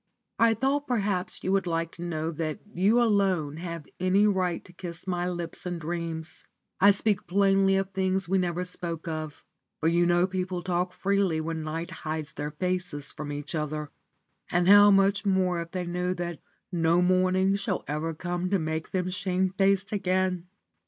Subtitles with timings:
[0.39, 4.73] I thought perhaps you would like to know that you alone have any right to
[4.73, 6.47] kiss my lips in dreams.
[6.79, 9.43] I speak plainly of things we never spoke of,
[9.79, 13.91] for you know people talk freely when night hides their faces from each other,
[14.49, 16.39] and how much more if they know that
[16.71, 20.47] no morning shall ever come to make them shamefaced again!